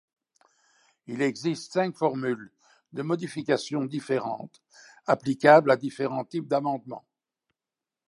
Il 1.05 1.21
existe 1.21 1.73
cinq 1.73 1.95
formules 1.95 2.51
de 2.91 3.03
modification 3.03 3.85
différentes, 3.85 4.59
applicables 5.05 5.69
à 5.69 5.77
différents 5.77 6.25
types 6.25 6.47
d'amendements. 6.47 7.05